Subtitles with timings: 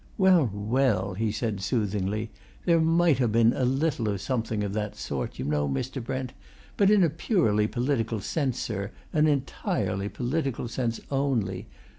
[0.17, 2.31] "Well, well!" he said soothingly.
[2.65, 6.03] "There might ha' been a little of something of that sort, you know, Mr.
[6.03, 6.33] Brent,
[6.75, 11.67] but in a purely political sense, sir, an entirely political sense only.